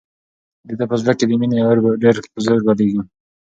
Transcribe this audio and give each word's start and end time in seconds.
د 0.67 0.69
ده 0.79 0.85
په 0.91 0.95
زړه 1.01 1.13
کې 1.17 1.25
د 1.27 1.31
مینې 1.39 1.59
اور 1.65 1.77
په 1.83 1.89
ډېر 2.03 2.15
زور 2.45 2.59
بلېږي. 2.67 2.99